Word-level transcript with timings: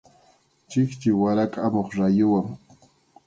Chikchi 0.69 1.09
warakʼamuq 1.21 1.89
rayuwan. 1.99 2.47